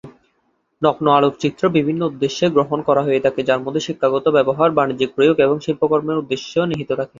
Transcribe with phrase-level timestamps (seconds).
[0.81, 5.55] নগ্ন আলোকচিত্র বিভিন্ন উদ্দেশ্যে গ্রহণ করা হয়ে থাকে, যার মধ্যে শিক্ষাগত ব্যবহার, বাণিজ্যিক প্রয়োগ এবং
[5.59, 7.09] শিল্পকর্মের উদ্দেশ্য নিহিত থাকে।